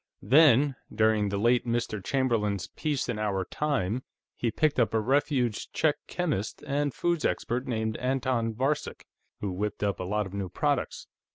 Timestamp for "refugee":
4.99-5.67